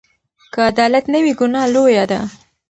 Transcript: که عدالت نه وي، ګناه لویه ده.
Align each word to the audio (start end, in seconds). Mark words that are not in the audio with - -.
که 0.53 0.59
عدالت 0.71 1.05
نه 1.13 1.19
وي، 1.23 1.33
ګناه 1.39 1.67
لویه 1.73 2.05
ده. 2.11 2.19